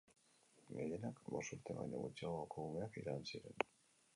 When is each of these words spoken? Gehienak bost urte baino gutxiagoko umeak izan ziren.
Gehienak 0.77 1.21
bost 1.35 1.53
urte 1.57 1.75
baino 1.81 1.99
gutxiagoko 2.07 2.67
umeak 2.71 2.99
izan 3.03 3.25
ziren. 3.33 3.71